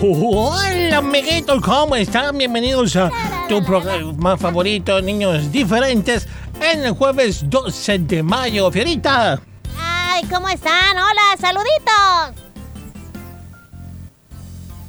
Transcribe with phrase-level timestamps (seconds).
[0.00, 2.38] Hola amiguitos, ¿cómo están?
[2.38, 3.10] Bienvenidos a
[3.48, 6.28] tu programa favorito, Niños Diferentes,
[6.60, 8.70] en el jueves 12 de mayo.
[8.70, 9.40] Fierita,
[9.76, 10.22] ¡Ay!
[10.32, 10.96] ¿Cómo están?
[10.96, 11.36] ¡Hola!
[11.40, 12.44] ¡Saluditos!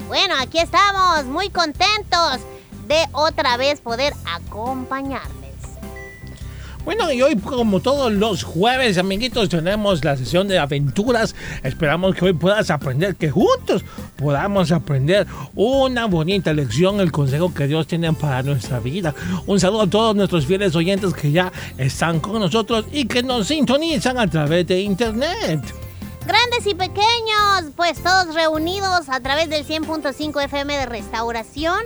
[0.07, 2.41] Bueno, aquí estamos, muy contentos
[2.87, 5.44] de otra vez poder acompañarles.
[6.85, 11.33] Bueno, y hoy, como todos los jueves, amiguitos, tenemos la sesión de aventuras.
[11.63, 13.83] Esperamos que hoy puedas aprender, que juntos
[14.15, 15.25] podamos aprender
[15.55, 19.15] una bonita lección, el consejo que Dios tiene para nuestra vida.
[19.47, 23.47] Un saludo a todos nuestros fieles oyentes que ya están con nosotros y que nos
[23.47, 25.61] sintonizan a través de internet.
[26.27, 31.79] Grandes y pequeños, pues todos reunidos a través del 100.5 FM de restauración.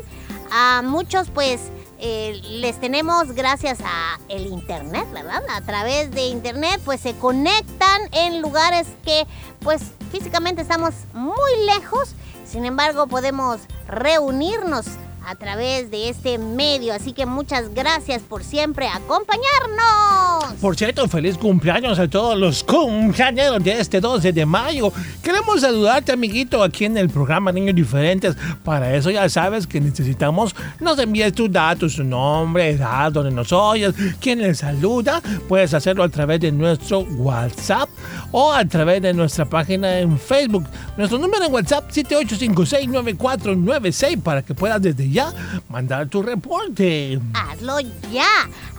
[0.51, 5.43] A muchos pues eh, les tenemos gracias a el internet, ¿verdad?
[5.49, 9.27] A través de internet pues se conectan en lugares que
[9.59, 12.15] pues físicamente estamos muy lejos.
[12.45, 14.85] Sin embargo podemos reunirnos
[15.29, 16.91] a través de este medio.
[16.91, 20.55] Así que muchas gracias por siempre acompañarnos.
[20.59, 24.91] Por cierto, feliz cumpleaños a todos los cumpleaños de este 12 de mayo.
[25.21, 28.35] Queremos saludarte, amiguito, aquí en el programa Niños Diferentes.
[28.63, 33.51] Para eso ya sabes que necesitamos nos envíes tus datos, tu nombre, edad, donde nos
[33.51, 35.21] oyes, quién les saluda.
[35.47, 37.87] Puedes hacerlo a través de nuestro WhatsApp
[38.31, 40.65] o a través de nuestra página en Facebook.
[40.97, 45.18] Nuestro número en WhatsApp 78569496 para que puedas desde ya
[45.69, 47.19] mandar tu reporte.
[47.33, 47.79] Hazlo
[48.11, 48.27] ya,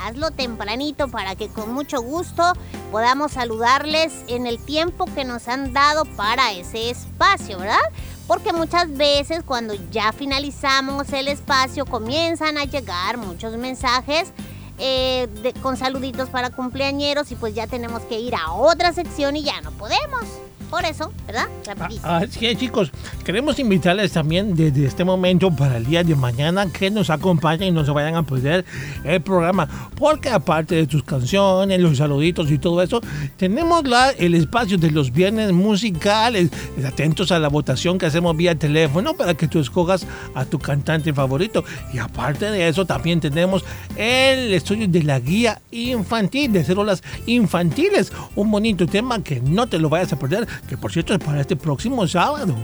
[0.01, 2.53] hazlo tempranito para que con mucho gusto
[2.91, 7.79] podamos saludarles en el tiempo que nos han dado para ese espacio, ¿verdad?
[8.27, 14.33] Porque muchas veces cuando ya finalizamos el espacio comienzan a llegar muchos mensajes
[14.79, 15.29] eh,
[15.63, 19.61] con saluditos para cumpleañeros y pues ya tenemos que ir a otra sección y ya
[19.61, 20.25] no podemos.
[20.71, 21.49] Por eso, ¿verdad?
[21.67, 22.07] Rapidísimo.
[22.07, 22.93] Así es, chicos.
[23.25, 27.71] Queremos invitarles también desde este momento para el día de mañana que nos acompañen y
[27.73, 28.65] no se vayan a perder
[29.05, 29.69] el programa.
[29.97, 33.01] Porque aparte de tus canciones, los saluditos y todo eso,
[33.37, 33.83] tenemos
[34.19, 36.51] el espacio de los viernes musicales.
[36.87, 41.13] Atentos a la votación que hacemos vía teléfono para que tú escogas a tu cantante
[41.13, 41.65] favorito.
[41.93, 43.65] Y aparte de eso, también tenemos
[43.97, 48.13] el estudio de la guía infantil, de células infantiles.
[48.37, 51.41] Un bonito tema que no te lo vayas a perder, que por cierto es para
[51.41, 52.55] este próximo sábado.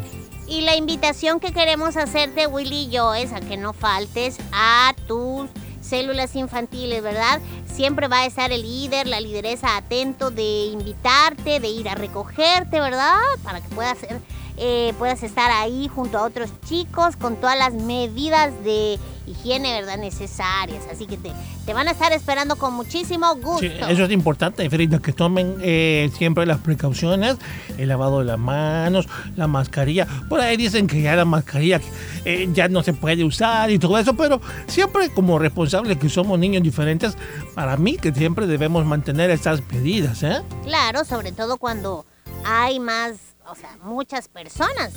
[0.49, 4.95] Y la invitación que queremos hacerte, Willy y yo, es a que no faltes a
[5.09, 5.51] tus
[5.81, 7.41] células infantiles, ¿verdad?
[7.67, 12.81] Siempre va a estar el líder, la lideresa atento de invitarte, de ir a recogerte,
[12.81, 13.19] ¿verdad?
[13.43, 14.21] Para que puedas, ser,
[14.57, 19.99] eh, puedas estar ahí junto a otros chicos con todas las medidas de higiene, ¿verdad?
[19.99, 20.85] Necesarias.
[20.91, 21.33] Así que te,
[21.65, 23.61] te van a estar esperando con muchísimo gusto.
[23.61, 27.37] Sí, eso es importante, Frida, que tomen eh, siempre las precauciones,
[27.77, 30.07] el lavado de las manos, la mascarilla.
[30.29, 31.81] Por ahí dicen que ya la mascarilla
[32.25, 36.39] eh, ya no se puede usar y todo eso, pero siempre como responsables que somos
[36.39, 37.17] niños diferentes,
[37.55, 40.43] para mí que siempre debemos mantener estas medidas, ¿eh?
[40.65, 42.07] Claro, sobre todo cuando
[42.45, 43.15] hay más,
[43.49, 44.93] o sea, muchas personas,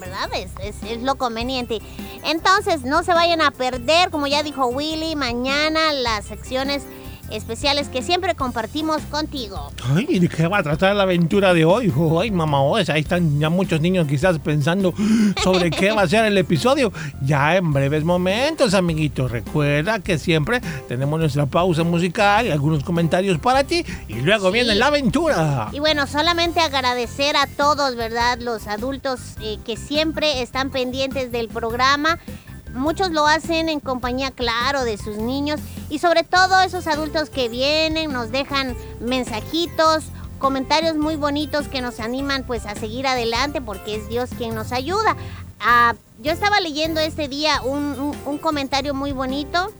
[0.00, 0.28] ¿verdad?
[0.34, 1.78] Es, es- lo conveniente.
[2.24, 6.82] Entonces, no se vayan a perder, como ya dijo Willy, mañana las secciones
[7.30, 9.72] especiales que siempre compartimos contigo.
[9.94, 11.92] Ay, ¿de qué va a tratar la aventura de hoy?
[12.20, 14.94] Ay, mamá, oh, ahí están ya muchos niños quizás pensando
[15.42, 16.92] sobre qué va a ser el episodio.
[17.22, 19.30] Ya en breves momentos, amiguitos.
[19.30, 23.84] Recuerda que siempre tenemos nuestra pausa musical y algunos comentarios para ti.
[24.08, 24.52] Y luego Sí.
[24.54, 25.68] viene la aventura.
[25.72, 28.38] Y bueno, solamente agradecer a todos, ¿verdad?
[28.40, 32.18] Los adultos eh, que siempre están pendientes del programa.
[32.74, 35.60] Muchos lo hacen en compañía, claro, de sus niños.
[35.90, 40.04] Y sobre todo esos adultos que vienen, nos dejan mensajitos,
[40.38, 44.72] comentarios muy bonitos que nos animan pues a seguir adelante porque es Dios quien nos
[44.72, 45.16] ayuda.
[45.60, 49.72] Ah, yo estaba leyendo este día un, un- un comentario muy bonito.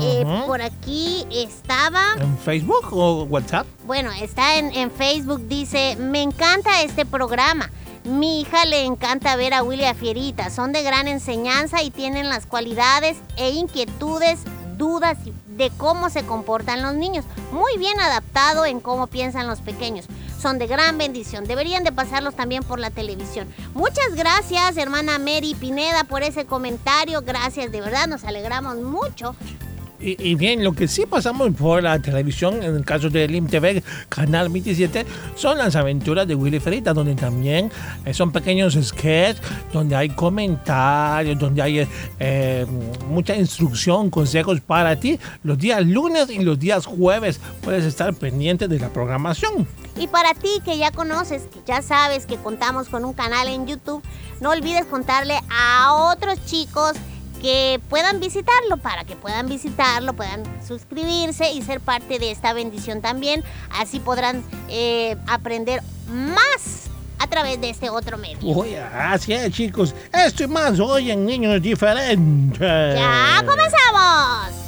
[0.00, 2.00] Eh, por aquí estaba...
[2.18, 3.66] ¿En Facebook o WhatsApp?
[3.84, 7.70] Bueno, está en, en Facebook, dice, me encanta este programa.
[8.04, 10.50] Mi hija le encanta ver a Willy a Fierita.
[10.50, 14.40] Son de gran enseñanza y tienen las cualidades e inquietudes,
[14.76, 17.24] dudas de cómo se comportan los niños.
[17.52, 20.06] Muy bien adaptado en cómo piensan los pequeños.
[20.40, 21.44] Son de gran bendición.
[21.44, 23.46] Deberían de pasarlos también por la televisión.
[23.74, 27.22] Muchas gracias, hermana Mary Pineda, por ese comentario.
[27.22, 29.36] Gracias, de verdad, nos alegramos mucho.
[30.02, 33.46] Y, y bien, lo que sí pasamos por la televisión, en el caso de LIM
[33.46, 35.06] TV, Canal 27,
[35.36, 37.70] son las aventuras de Willy Ferita, donde también
[38.04, 39.40] eh, son pequeños sketches,
[39.72, 41.88] donde hay comentarios, donde hay eh,
[42.18, 42.66] eh,
[43.08, 45.18] mucha instrucción, consejos para ti.
[45.44, 49.66] Los días lunes y los días jueves puedes estar pendiente de la programación.
[49.96, 53.66] Y para ti que ya conoces, que ya sabes que contamos con un canal en
[53.66, 54.02] YouTube,
[54.40, 56.94] no olvides contarle a otros chicos
[57.42, 63.02] que puedan visitarlo, para que puedan visitarlo, puedan suscribirse y ser parte de esta bendición
[63.02, 63.42] también.
[63.72, 66.84] Así podrán eh, aprender más
[67.18, 68.38] a través de este otro medio.
[68.42, 69.92] Uy, así es, chicos.
[70.12, 72.60] Esto y más hoy en Niños Diferentes.
[72.60, 74.61] ¡Ya comenzamos!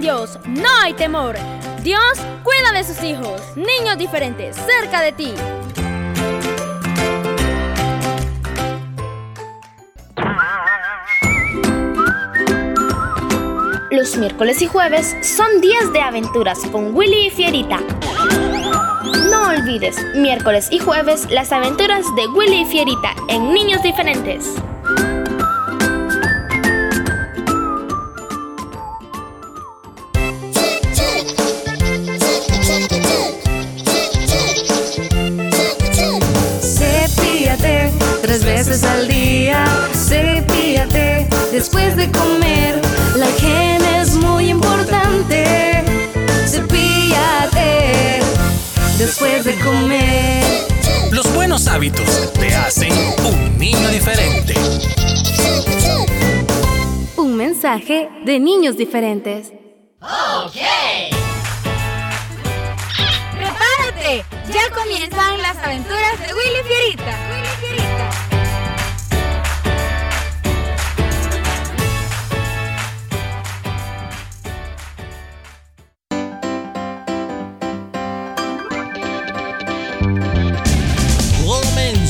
[0.00, 0.38] Dios.
[0.46, 1.36] No hay temor.
[1.82, 2.00] Dios
[2.42, 5.34] cuida de sus hijos, niños diferentes, cerca de ti.
[13.90, 17.78] Los miércoles y jueves son días de aventuras con Willy y Fierita.
[19.30, 24.56] No olvides, miércoles y jueves, las aventuras de Willy y Fierita en Niños Diferentes.
[41.56, 42.82] Después de comer.
[43.16, 45.82] La higiene es muy importante.
[46.46, 48.20] Cepíllate
[48.98, 50.44] después de comer.
[51.12, 52.92] Los buenos hábitos te hacen
[53.24, 54.54] un niño diferente.
[57.16, 59.50] Un mensaje de niños diferentes.
[63.32, 64.24] ¡Prepárate!
[64.52, 66.34] Ya comienzan las aventuras de.
[66.34, 67.25] Willy Fierita.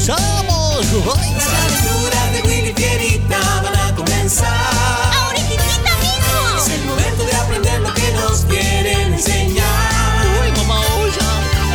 [0.07, 0.87] ¡Comenzamos!
[1.35, 4.47] Las aventuras de Willy Fierita van a comenzar.
[4.47, 6.59] ¡Ahorita mismo!
[6.59, 9.67] Es el momento de aprender lo que nos quieren enseñar.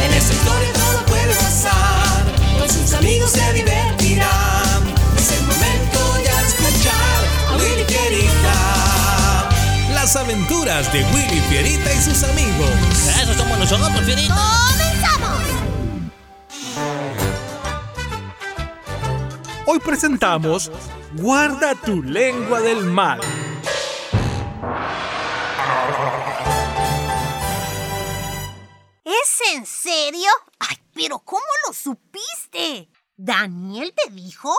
[0.02, 2.24] En esta historia todo puede pasar.
[2.58, 4.82] Con sus amigos se divertirán.
[5.18, 9.50] Es el momento ya de escuchar a Willy Fierita.
[9.94, 12.70] Las aventuras de Willy Fierita y sus amigos.
[13.22, 14.81] Eso somos nosotros, Fierita.
[19.74, 20.70] Hoy presentamos
[21.14, 23.22] Guarda tu lengua del mal.
[29.06, 30.30] ¿Es en serio?
[30.60, 32.90] Ay, pero ¿cómo lo supiste?
[33.16, 34.54] ¿Daniel te dijo?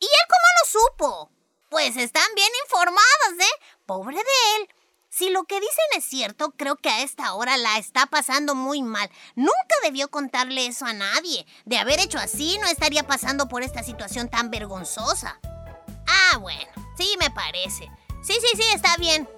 [0.00, 1.30] ¿Y él cómo lo supo?
[1.70, 3.62] Pues están bien informados, ¿eh?
[3.86, 4.22] Pobre de
[4.56, 4.68] él.
[5.16, 8.82] Si lo que dicen es cierto, creo que a esta hora la está pasando muy
[8.82, 9.08] mal.
[9.36, 9.52] Nunca
[9.84, 11.46] debió contarle eso a nadie.
[11.64, 15.38] De haber hecho así, no estaría pasando por esta situación tan vergonzosa.
[16.08, 16.68] Ah, bueno,
[16.98, 17.88] sí me parece.
[18.24, 19.28] Sí, sí, sí, está bien.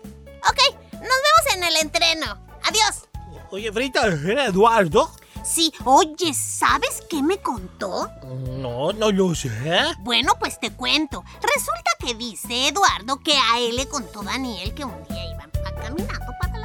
[0.49, 2.39] Ok, nos vemos en el entreno.
[2.65, 3.07] Adiós.
[3.51, 5.13] Oye, Frita, ¿era Eduardo?
[5.45, 8.11] Sí, oye, ¿sabes qué me contó?
[8.25, 9.51] No, no lo sé.
[9.99, 11.23] Bueno, pues te cuento.
[11.43, 15.26] Resulta que dice Eduardo que a él le contó Daniel que un día
[15.69, 16.59] iban pa- caminando para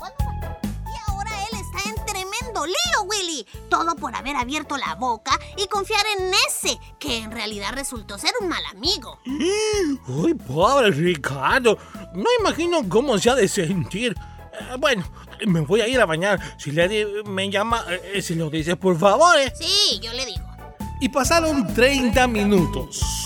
[0.00, 0.12] va-
[0.86, 3.46] Y ahora él está en tremendo lío, Willy.
[3.68, 8.32] Todo por haber abierto la boca y confiar en ese, que en realidad resultó ser
[8.40, 9.18] un mal amigo.
[10.08, 11.78] Uy, pobre Ricardo.
[12.14, 14.14] No imagino cómo se ha de sentir.
[14.52, 15.04] Eh, bueno,
[15.46, 16.40] me voy a ir a bañar.
[16.58, 19.36] Si Lady me llama, eh, se lo dice, por favor.
[19.38, 19.52] eh.
[19.58, 20.44] Sí, yo le digo.
[21.00, 23.23] Y pasaron 30 minutos.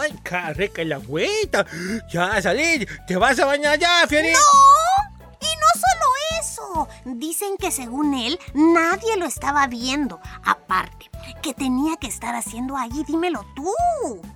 [0.00, 1.66] ¡Ay, qué rica la agüita!
[2.12, 4.38] Ya salí, te vas a bañar ya, Fierita.
[4.38, 5.10] ¡No!
[5.40, 6.88] Y no solo eso.
[7.04, 10.20] Dicen que según él, nadie lo estaba viendo.
[10.44, 11.10] Aparte,
[11.42, 13.72] que tenía que estar haciendo allí, dímelo tú.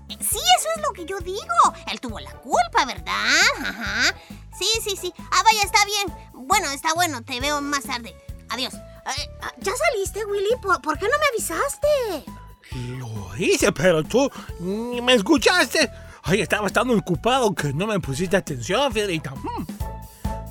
[0.09, 1.75] Sí, eso es lo que yo digo.
[1.91, 3.41] Él tuvo la culpa, ¿verdad?
[3.61, 4.15] Ajá.
[4.59, 5.13] Sí, sí, sí.
[5.19, 6.17] Ah, vaya, está bien.
[6.33, 7.23] Bueno, está bueno.
[7.23, 8.17] Te veo más tarde.
[8.51, 8.75] Adiós.
[8.75, 10.57] Eh, ah, ¿Ya saliste, Willy?
[10.63, 12.25] ¿Por, por qué no me avisaste?
[12.73, 14.31] Lo hice, pero tú
[14.61, 15.91] ni me escuchaste.
[16.23, 19.35] Ay, estaba tan ocupado que no me pusiste atención, Fierita.
[19.35, 19.67] Mm.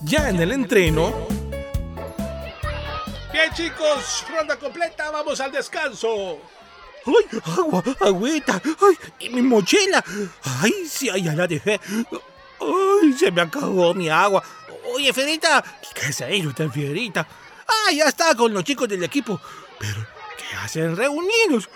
[0.03, 1.13] Ya en el entreno.
[3.31, 6.37] Bien, chicos, ronda completa, vamos al descanso.
[7.05, 8.61] ¡Ay, agua, agüita!
[8.63, 10.03] ¡Ay, y mi mochila!
[10.61, 11.79] ¡Ay, sí, ya la dejé!
[12.59, 14.43] ¡Ay, se me acabó mi agua!
[14.93, 17.27] Oye, Fierita, ¿qué ha hecho usted, Fierita?
[17.67, 19.41] ¡Ah, ya está con los chicos del equipo!
[19.79, 20.05] Pero,
[20.37, 21.69] ¿qué hacen reunidos?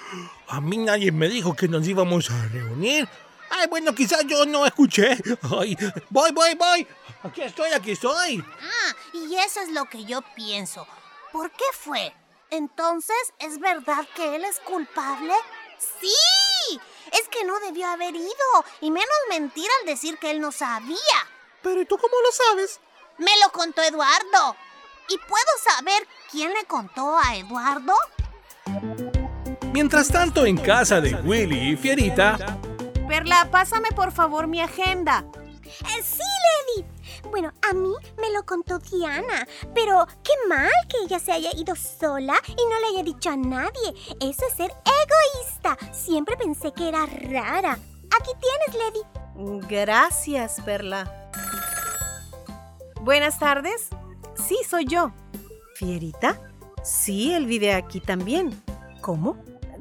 [0.48, 3.08] A mí nadie me dijo que nos íbamos a reunir.
[3.50, 5.18] Ay, bueno, quizás yo no escuché.
[5.58, 5.78] Ay,
[6.10, 6.88] voy, voy, voy.
[7.24, 8.44] Aquí estoy, aquí estoy.
[8.62, 10.88] Ah, y eso es lo que yo pienso.
[11.32, 12.14] ¿Por qué fue?
[12.50, 15.34] Entonces, ¿es verdad que él es culpable?
[15.78, 16.80] ¡Sí!
[17.12, 18.66] Es que no debió haber ido.
[18.82, 20.98] Y menos mentir al decir que él no sabía.
[21.62, 22.80] Pero ¿y tú cómo lo sabes?
[23.18, 24.56] Me lo contó Eduardo.
[25.10, 27.94] ¿Y puedo saber quién le contó a Eduardo?
[29.74, 32.38] Mientras tanto, en casa de Willy y Fierita,
[33.08, 35.24] Perla, pásame por favor mi agenda.
[35.64, 36.22] Eh, Sí,
[36.80, 36.88] Lady.
[37.30, 41.76] Bueno, a mí me lo contó Diana, pero qué mal que ella se haya ido
[41.76, 43.94] sola y no le haya dicho a nadie.
[44.22, 45.78] Eso es ser egoísta.
[45.94, 47.74] Siempre pensé que era rara.
[48.20, 49.68] Aquí tienes, Lady.
[49.68, 51.30] Gracias, Perla.
[53.02, 53.90] Buenas tardes.
[54.48, 55.12] Sí, soy yo.
[55.76, 56.40] ¿Fierita?
[56.88, 58.64] Sí, el video aquí también.
[59.02, 59.36] ¿Cómo?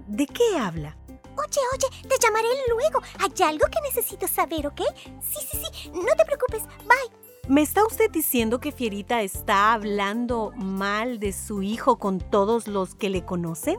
[0.08, 0.96] ¿De qué habla?
[1.08, 3.00] Oye, oye, te llamaré luego.
[3.20, 4.80] Hay algo que necesito saber, ¿ok?
[5.22, 5.90] Sí, sí, sí.
[5.90, 6.64] No te preocupes.
[6.80, 7.16] Bye.
[7.46, 12.96] ¿Me está usted diciendo que Fierita está hablando mal de su hijo con todos los
[12.96, 13.76] que le conocen?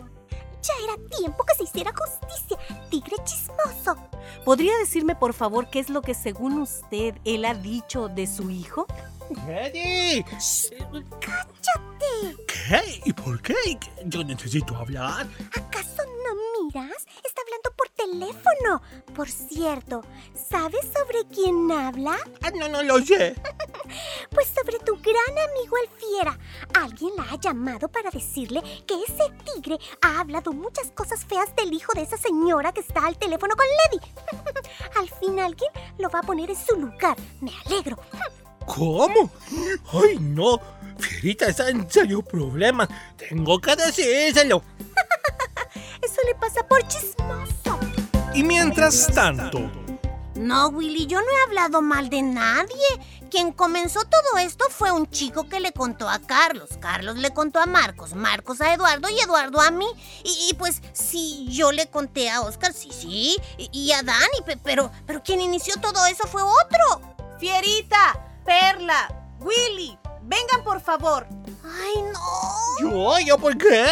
[0.62, 2.58] Ya era tiempo que se hiciera justicia.
[2.90, 3.98] Tigre chismoso.
[4.46, 8.50] ¿Podría decirme por favor qué es lo que según usted él ha dicho de su
[8.50, 8.88] hijo?
[9.48, 10.24] Eddie,
[11.20, 12.38] ¡Cállate!
[12.48, 13.02] ¿qué?
[13.06, 13.56] ¿Y por qué?
[14.06, 15.28] Yo necesito hablar.
[15.56, 17.06] ¿Acaso no miras?
[17.24, 18.82] Está hablando por teléfono.
[19.14, 20.04] Por cierto,
[20.50, 22.18] ¿sabes sobre quién habla?
[22.42, 23.36] Ah, no, no lo sé.
[24.32, 26.38] Pues sobre tu gran amigo el fiera.
[26.74, 31.74] Alguien la ha llamado para decirle que ese tigre ha hablado muchas cosas feas del
[31.74, 34.06] hijo de esa señora que está al teléfono con Lady.
[35.00, 37.16] al fin alguien lo va a poner en su lugar.
[37.40, 37.98] Me alegro.
[38.68, 39.32] ¿Cómo?
[39.92, 40.60] Ay, no.
[41.00, 42.88] Fierita está en serio problemas.
[43.18, 44.64] Tengo que decírselo.
[46.02, 47.80] Eso le pasa por chismoso.
[48.34, 49.60] Y mientras tanto,
[50.36, 53.18] No, Willy, yo no he hablado mal de nadie.
[53.32, 56.70] Quien comenzó todo esto fue un chico que le contó a Carlos.
[56.80, 59.88] Carlos le contó a Marcos, Marcos a Eduardo y Eduardo a mí.
[60.24, 64.42] Y, y pues sí, yo le conté a Oscar, sí, sí, y, y a Dani,
[64.46, 67.16] pe- pero, pero quien inició todo eso fue otro.
[67.40, 69.10] Fierita, Perla,
[69.42, 71.28] Willy, vengan por favor.
[71.66, 72.90] Ay, no.
[72.90, 73.20] ¿Yo?
[73.20, 73.86] ¿Yo por qué?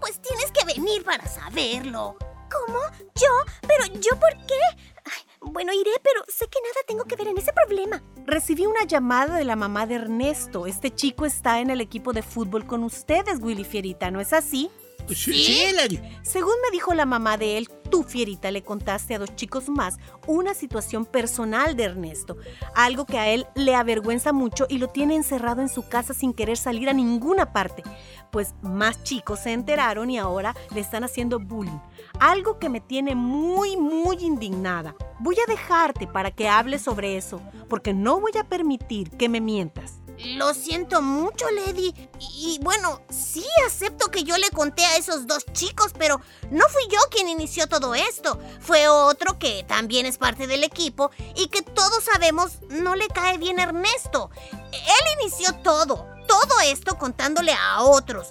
[0.00, 2.14] Pues tienes que venir para saberlo.
[2.50, 2.78] ¿Cómo?
[3.14, 3.30] ¿Yo?
[3.62, 4.60] ¿Pero yo por qué?
[5.02, 8.02] Ay, bueno, iré, pero sé que nada tengo que ver en ese problema.
[8.26, 10.66] Recibí una llamada de la mamá de Ernesto.
[10.66, 14.70] Este chico está en el equipo de fútbol con ustedes, Willy Fierita, ¿no es así?
[15.08, 16.00] Sí, sí, Lady.
[16.22, 19.96] Según me dijo la mamá de él, tú, Fierita, le contaste a dos chicos más
[20.26, 22.36] una situación personal de Ernesto,
[22.74, 26.32] algo que a él le avergüenza mucho y lo tiene encerrado en su casa sin
[26.32, 27.82] querer salir a ninguna parte.
[28.30, 31.78] Pues más chicos se enteraron y ahora le están haciendo bullying,
[32.18, 34.94] algo que me tiene muy, muy indignada.
[35.20, 39.40] Voy a dejarte para que hables sobre eso, porque no voy a permitir que me
[39.40, 40.00] mientas.
[40.24, 41.94] Lo siento mucho, Lady.
[42.18, 46.82] Y, bueno, sí acepto que yo le conté a esos dos chicos, pero no fui
[46.90, 48.40] yo quien inició todo esto.
[48.60, 53.38] Fue otro que también es parte del equipo y que todos sabemos no le cae
[53.38, 54.30] bien a Ernesto.
[54.72, 58.30] Él inició todo, todo esto contándole a otros.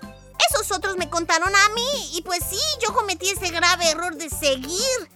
[0.49, 4.29] Esos otros me contaron a mí y pues sí, yo cometí ese grave error de
[4.29, 5.09] seguir.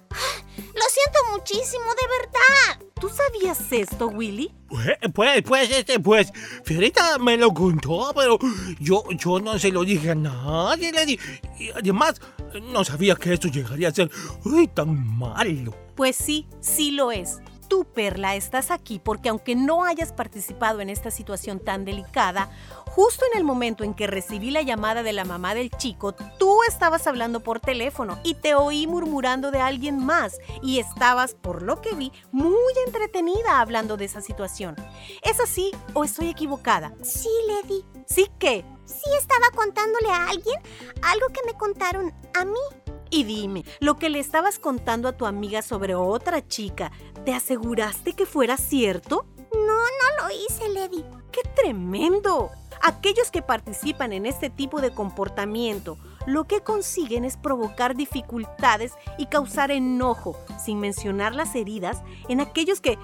[0.58, 2.86] Lo siento muchísimo, de verdad.
[3.00, 4.54] ¿Tú sabías esto, Willy?
[4.68, 6.32] Pues, pues, pues, este, pues,
[6.64, 8.38] Fierita me lo contó, pero
[8.80, 11.20] yo, yo no se lo dije a nadie, Lady.
[11.58, 12.22] Y además,
[12.62, 14.12] no sabía que esto llegaría a ser
[14.46, 15.74] uy, tan malo.
[15.96, 17.40] Pues sí, sí lo es.
[17.70, 22.50] Tú, Perla, estás aquí porque aunque no hayas participado en esta situación tan delicada,
[22.88, 26.64] justo en el momento en que recibí la llamada de la mamá del chico, tú
[26.68, 31.80] estabas hablando por teléfono y te oí murmurando de alguien más y estabas, por lo
[31.80, 34.76] que vi, muy entretenida hablando de esa situación.
[35.22, 36.94] ¿Es así o estoy equivocada?
[37.04, 37.86] Sí, Lady.
[38.08, 38.66] ¿Sí qué?
[38.86, 40.60] Sí estaba contándole a alguien
[41.04, 42.60] algo que me contaron a mí.
[43.10, 46.92] Y dime, lo que le estabas contando a tu amiga sobre otra chica,
[47.26, 49.26] ¿te aseguraste que fuera cierto?
[49.52, 51.04] No, no lo hice, Lady.
[51.32, 52.52] ¡Qué tremendo!
[52.82, 59.26] Aquellos que participan en este tipo de comportamiento lo que consiguen es provocar dificultades y
[59.26, 62.98] causar enojo, sin mencionar las heridas, en aquellos que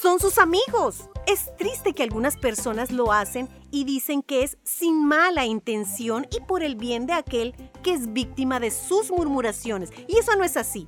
[0.00, 1.08] son sus amigos.
[1.26, 6.40] Es triste que algunas personas lo hacen y dicen que es sin mala intención y
[6.40, 9.90] por el bien de aquel que es víctima de sus murmuraciones.
[10.06, 10.86] Y eso no es así.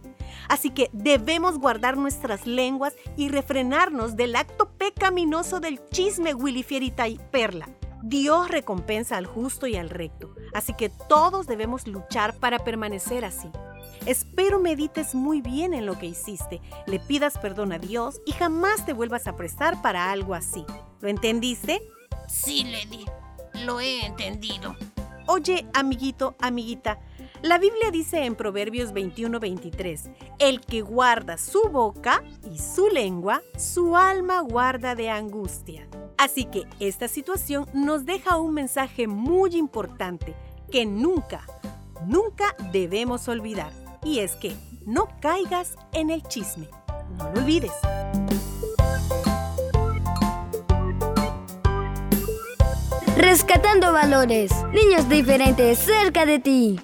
[0.48, 7.09] Así que debemos guardar nuestras lenguas y refrenarnos del acto pecaminoso del chisme Willy Fierita
[7.09, 7.68] y Perla.
[8.05, 13.51] Dios recompensa al justo y al recto, así que todos debemos luchar para permanecer así.
[14.08, 18.86] Espero medites muy bien en lo que hiciste, le pidas perdón a Dios y jamás
[18.86, 20.64] te vuelvas a prestar para algo así.
[21.02, 21.82] ¿Lo entendiste?
[22.26, 23.04] Sí, Lady.
[23.66, 24.74] Lo he entendido.
[25.26, 26.98] Oye, amiguito, amiguita,
[27.42, 33.94] la Biblia dice en Proverbios 21-23, el que guarda su boca y su lengua, su
[33.94, 35.86] alma guarda de angustia.
[36.16, 40.34] Así que esta situación nos deja un mensaje muy importante
[40.72, 41.46] que nunca,
[42.06, 43.88] nunca debemos olvidar.
[44.08, 46.66] Y es que no caigas en el chisme.
[47.18, 47.72] No lo olvides.
[53.18, 54.50] Rescatando valores.
[54.72, 56.80] Niños diferentes cerca de ti.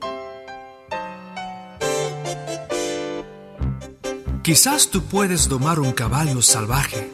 [4.43, 7.11] quizás tú puedes domar un caballo salvaje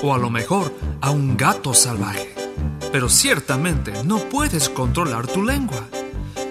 [0.00, 2.32] o a lo mejor a un gato salvaje.
[2.92, 5.82] pero ciertamente no puedes controlar tu lengua.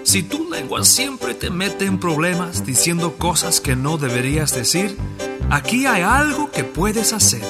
[0.08, 4.96] Si tu lengua siempre te mete en problemas diciendo cosas que no deberías decir,
[5.50, 7.42] aquí hay algo que puedes hacer.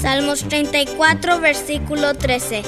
[0.00, 2.62] Salmos 34, versículo 13.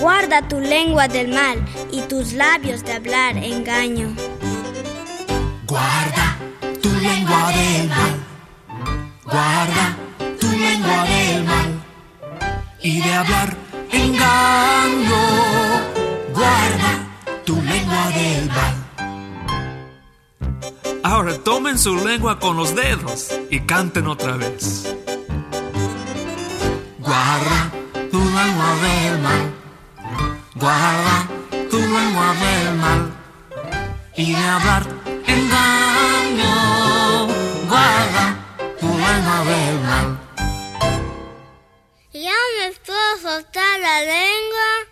[0.00, 4.16] Guarda tu lengua del mal y tus labios de hablar engaño.
[5.66, 6.38] Guarda
[6.80, 8.14] tu lengua del mal.
[9.22, 9.96] Guarda
[10.40, 11.84] tu lengua del mal.
[12.80, 13.54] Y de hablar
[13.92, 15.20] engaño.
[16.32, 17.09] Guarda
[17.50, 18.76] tu lengua del mal.
[21.02, 24.94] Ahora tomen su lengua con los dedos y canten otra vez.
[27.00, 27.60] Guarda
[28.12, 29.42] tu lengua del mal.
[30.54, 31.16] Guarda
[31.70, 33.00] tu lengua del mal.
[34.14, 34.84] Y de hablar
[35.36, 36.54] engaño.
[37.68, 38.26] Guarda
[38.80, 40.08] tu lengua del mal.
[42.12, 44.89] Ya me puedo soltar la lengua.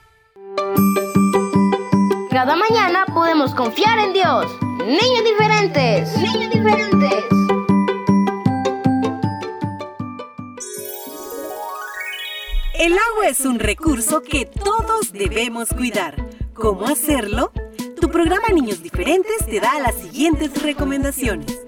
[2.40, 4.46] Cada mañana podemos confiar en Dios.
[4.86, 6.16] Niños diferentes.
[6.18, 7.24] Niños diferentes.
[12.74, 16.14] El agua es un recurso que todos debemos cuidar.
[16.54, 17.50] ¿Cómo hacerlo?
[18.00, 21.67] Tu programa Niños Diferentes te da las siguientes recomendaciones.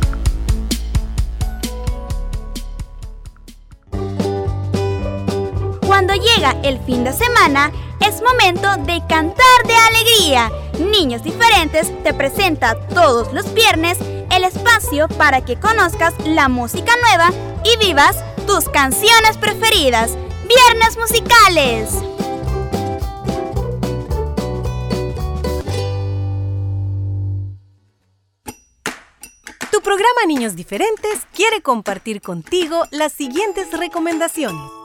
[5.91, 10.49] Cuando llega el fin de semana, es momento de cantar de alegría.
[10.79, 13.97] Niños Diferentes te presenta todos los viernes
[14.31, 17.31] el espacio para que conozcas la música nueva
[17.65, 20.11] y vivas tus canciones preferidas.
[20.47, 21.89] Viernes musicales.
[29.73, 34.80] Tu programa Niños Diferentes quiere compartir contigo las siguientes recomendaciones.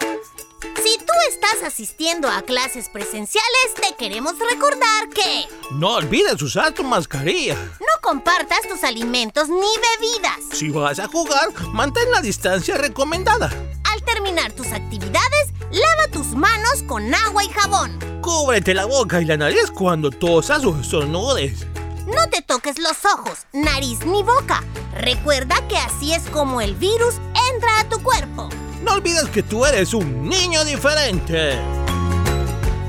[0.86, 6.84] Si tú estás asistiendo a clases presenciales, te queremos recordar que No olvides usar tu
[6.84, 7.56] mascarilla.
[7.80, 10.38] no compartas tus alimentos ni bebidas.
[10.52, 13.50] Si vas a jugar, mantén la distancia recomendada.
[13.82, 17.98] Al terminar tus actividades, lava tus manos con agua y jabón.
[18.22, 21.66] Cúbrete la boca y la nariz cuando tosas o estornudes.
[22.06, 24.62] No te toques los ojos, nariz ni boca.
[24.94, 27.16] Recuerda que así es como el virus
[27.52, 28.48] entra a tu cuerpo.
[28.96, 31.58] No olvides que tú eres un niño diferente.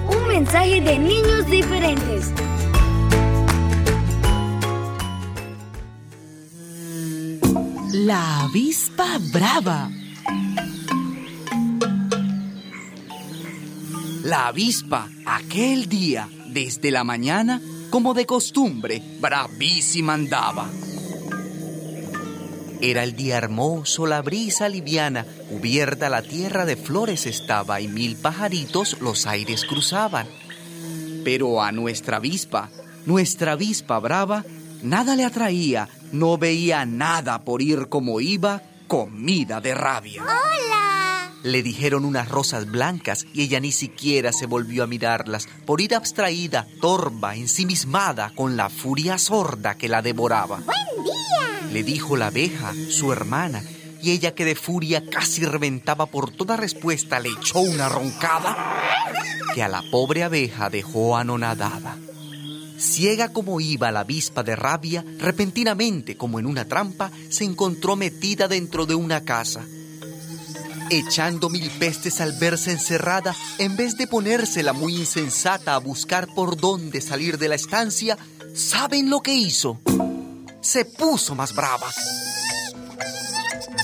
[0.08, 2.32] Un mensaje de niños diferentes.
[7.91, 9.91] La avispa brava.
[14.24, 20.70] La avispa, aquel día, desde la mañana, como de costumbre, bravísima andaba.
[22.82, 28.16] Era el día hermoso, la brisa liviana, cubierta la tierra de flores estaba y mil
[28.16, 30.28] pajaritos los aires cruzaban.
[31.24, 32.70] Pero a nuestra avispa,
[33.06, 34.46] nuestra avispa brava,
[34.84, 40.22] nada le atraía, no veía nada por ir como iba, comida de rabia.
[40.22, 40.66] ¡Hola!
[41.47, 45.95] Le dijeron unas rosas blancas y ella ni siquiera se volvió a mirarlas, por ir
[45.95, 50.57] abstraída, torva, ensimismada, con la furia sorda que la devoraba.
[50.57, 51.71] ¡Buen día!
[51.71, 53.63] Le dijo la abeja, su hermana,
[54.01, 58.57] y ella que de furia casi reventaba por toda respuesta le echó una roncada
[59.55, 61.97] que a la pobre abeja dejó anonadada.
[62.77, 68.49] Ciega como iba la avispa de rabia, repentinamente, como en una trampa, se encontró metida
[68.49, 69.65] dentro de una casa.
[70.89, 76.56] Echando mil pestes al verse encerrada, en vez de ponérsela muy insensata a buscar por
[76.56, 78.17] dónde salir de la estancia,
[78.56, 79.82] ¿saben lo que hizo?
[80.62, 81.88] Se puso más brava.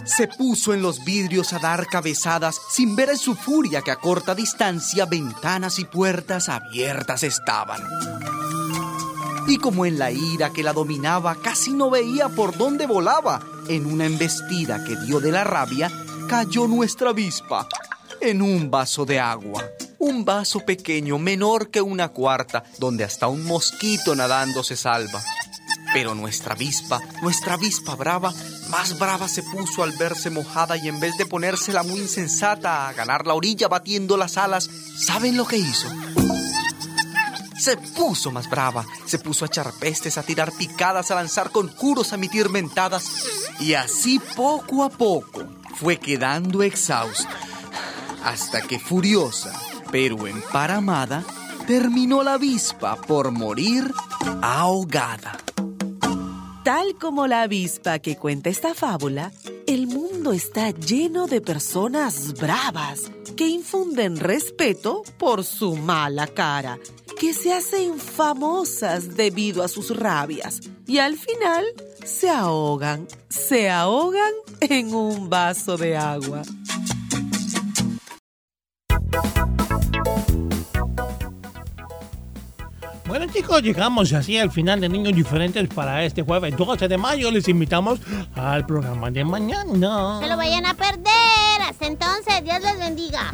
[0.06, 3.98] Se puso en los vidrios a dar cabezadas sin ver en su furia que a
[3.98, 7.82] corta distancia ventanas y puertas abiertas estaban.
[9.48, 13.86] Y como en la ira que la dominaba casi no veía por dónde volaba, en
[13.86, 15.92] una embestida que dio de la rabia,
[16.28, 17.68] cayó nuestra avispa
[18.22, 19.64] en un vaso de agua.
[20.00, 25.22] Un vaso pequeño, menor que una cuarta, donde hasta un mosquito nadando se salva.
[25.94, 28.34] Pero nuestra avispa, nuestra avispa brava,
[28.70, 32.94] más brava se puso al verse mojada y en vez de ponérsela muy insensata a
[32.94, 35.88] ganar la orilla batiendo las alas, ¿saben lo que hizo?
[37.64, 38.86] se puso más brava.
[39.06, 43.10] Se puso a echar pestes, a tirar picadas, a lanzar conjuros, a emitir mentadas.
[43.62, 47.38] Y así poco a poco fue quedando exhausta.
[48.24, 49.54] Hasta que furiosa,
[49.92, 51.24] pero emparamada,
[51.68, 53.92] terminó la avispa por morir
[54.42, 55.38] ahogada.
[56.64, 59.32] Tal como la avispa que cuenta esta fábula,
[59.68, 66.80] el mundo está lleno de personas bravas que infunden respeto por su mala cara,
[67.20, 71.66] que se hacen famosas debido a sus rabias y al final
[72.06, 76.42] se ahogan, se ahogan en un vaso de agua.
[83.06, 87.30] Bueno chicos, llegamos así al final de Niños Diferentes para este jueves 12 de mayo.
[87.30, 88.00] Les invitamos
[88.34, 89.72] al programa de mañana.
[89.76, 91.62] No se lo vayan a perder.
[91.62, 93.34] Hasta entonces, Dios les bendiga.